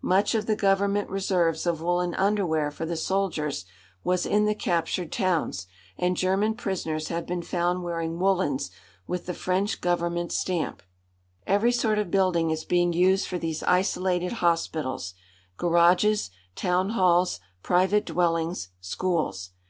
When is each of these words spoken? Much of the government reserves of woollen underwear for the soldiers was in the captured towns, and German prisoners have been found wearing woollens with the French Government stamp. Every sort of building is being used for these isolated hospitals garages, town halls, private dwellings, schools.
Much 0.00 0.34
of 0.34 0.46
the 0.46 0.56
government 0.56 1.10
reserves 1.10 1.66
of 1.66 1.82
woollen 1.82 2.14
underwear 2.14 2.70
for 2.70 2.86
the 2.86 2.96
soldiers 2.96 3.66
was 4.02 4.24
in 4.24 4.46
the 4.46 4.54
captured 4.54 5.12
towns, 5.12 5.66
and 5.98 6.16
German 6.16 6.54
prisoners 6.54 7.08
have 7.08 7.26
been 7.26 7.42
found 7.42 7.82
wearing 7.82 8.18
woollens 8.18 8.70
with 9.06 9.26
the 9.26 9.34
French 9.34 9.82
Government 9.82 10.32
stamp. 10.32 10.82
Every 11.46 11.70
sort 11.70 11.98
of 11.98 12.10
building 12.10 12.50
is 12.50 12.64
being 12.64 12.94
used 12.94 13.26
for 13.26 13.36
these 13.38 13.62
isolated 13.64 14.32
hospitals 14.32 15.12
garages, 15.58 16.30
town 16.56 16.88
halls, 16.88 17.38
private 17.62 18.06
dwellings, 18.06 18.70
schools. 18.80 19.50